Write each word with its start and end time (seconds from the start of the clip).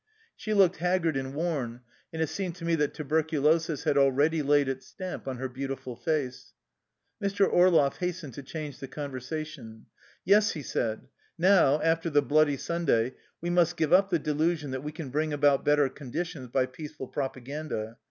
She 0.35 0.55
looked 0.55 0.77
haggard 0.77 1.15
and 1.15 1.35
worn, 1.35 1.81
and 2.11 2.23
it 2.23 2.29
seemed 2.29 2.55
to 2.55 2.65
me 2.65 2.73
that 2.73 2.95
tuberculosis 2.95 3.83
had 3.83 3.99
already 3.99 4.41
laid 4.41 4.67
its 4.67 4.87
stamp 4.87 5.27
on 5.27 5.37
her 5.37 5.47
beautiful 5.47 5.95
face. 5.95 6.53
Mr. 7.21 7.47
Orloff 7.47 7.97
hastened 7.97 8.33
to 8.33 8.41
change 8.41 8.79
the 8.79 8.87
conversa 8.87 9.45
tion." 9.45 9.85
Yes," 10.25 10.53
he 10.53 10.63
said," 10.63 11.07
now, 11.51 11.79
after 11.83 12.09
the 12.09 12.23
^ 12.23 12.27
Bloody 12.27 12.57
Sun 12.57 12.85
day,' 12.85 13.13
we 13.41 13.51
must 13.51 13.77
give 13.77 13.93
up 13.93 14.09
the 14.09 14.17
delusion 14.17 14.71
that 14.71 14.83
we 14.83 14.91
can 14.91 15.11
bring 15.11 15.33
about 15.33 15.63
better 15.63 15.87
conditions 15.87 16.47
by 16.47 16.65
peaceful 16.65 17.07
propa 17.07 17.43
ganda. 17.43 17.97